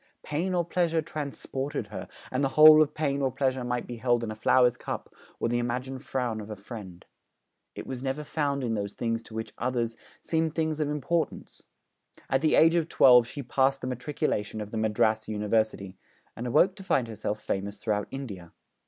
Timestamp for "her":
1.89-2.07